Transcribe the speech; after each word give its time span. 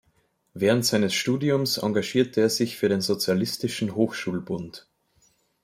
Während 0.55 0.83
seines 0.83 1.13
Studiums 1.13 1.77
engagierte 1.77 2.41
er 2.41 2.49
sich 2.49 2.75
für 2.75 2.89
den 2.89 3.01
Sozialistischen 3.01 3.93
Hochschulbund. 3.93 4.87